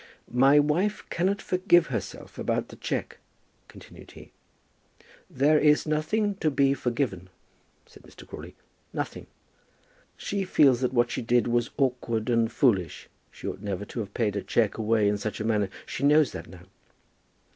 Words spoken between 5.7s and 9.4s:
nothing to be forgiven," said Mr. Crawley; "nothing."